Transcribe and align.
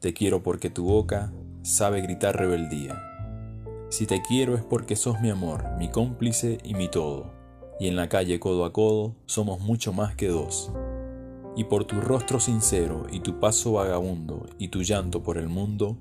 Te 0.00 0.14
quiero 0.14 0.44
porque 0.44 0.70
tu 0.70 0.84
boca 0.84 1.32
sabe 1.62 2.00
gritar 2.00 2.36
rebeldía. 2.36 3.02
Si 3.88 4.06
te 4.06 4.22
quiero 4.22 4.54
es 4.54 4.62
porque 4.62 4.94
sos 4.94 5.20
mi 5.20 5.28
amor, 5.28 5.64
mi 5.76 5.90
cómplice 5.90 6.58
y 6.62 6.74
mi 6.74 6.88
todo, 6.88 7.32
y 7.80 7.88
en 7.88 7.96
la 7.96 8.08
calle 8.08 8.38
codo 8.38 8.64
a 8.64 8.72
codo 8.72 9.16
somos 9.26 9.58
mucho 9.58 9.92
más 9.92 10.14
que 10.14 10.28
dos. 10.28 10.70
Y 11.56 11.64
por 11.64 11.84
tu 11.84 12.00
rostro 12.00 12.38
sincero 12.38 13.06
y 13.10 13.20
tu 13.20 13.40
paso 13.40 13.72
vagabundo 13.72 14.46
y 14.56 14.68
tu 14.68 14.82
llanto 14.82 15.24
por 15.24 15.36
el 15.36 15.48
mundo, 15.48 15.98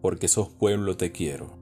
porque 0.00 0.28
sos 0.28 0.48
pueblo 0.48 0.96
te 0.96 1.10
quiero. 1.10 1.59